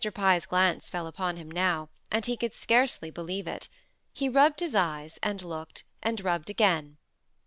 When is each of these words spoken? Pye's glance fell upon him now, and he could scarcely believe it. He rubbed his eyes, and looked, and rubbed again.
Pye's 0.15 0.47
glance 0.47 0.89
fell 0.89 1.05
upon 1.05 1.37
him 1.37 1.51
now, 1.51 1.89
and 2.09 2.25
he 2.25 2.35
could 2.35 2.55
scarcely 2.55 3.11
believe 3.11 3.45
it. 3.47 3.67
He 4.11 4.29
rubbed 4.29 4.59
his 4.59 4.73
eyes, 4.73 5.19
and 5.21 5.39
looked, 5.43 5.83
and 6.01 6.19
rubbed 6.21 6.49
again. 6.49 6.97